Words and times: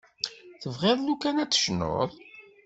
Tebɣiḍ 0.61 0.99
lukan 1.01 1.41
ad 1.43 1.49
tecnuḍ? 1.51 2.11